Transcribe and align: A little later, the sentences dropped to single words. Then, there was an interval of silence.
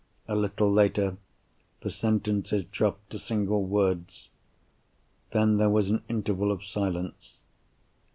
A 0.27 0.35
little 0.35 0.71
later, 0.73 1.17
the 1.81 1.91
sentences 1.91 2.65
dropped 2.65 3.11
to 3.11 3.19
single 3.19 3.67
words. 3.67 4.29
Then, 5.29 5.57
there 5.57 5.69
was 5.69 5.91
an 5.91 6.01
interval 6.09 6.51
of 6.51 6.63
silence. 6.65 7.43